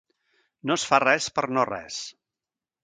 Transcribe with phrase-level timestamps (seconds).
[0.69, 2.03] No es fa res per no res.